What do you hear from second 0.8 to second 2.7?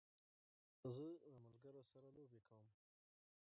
زه له ملګرو سره بازۍ کوم.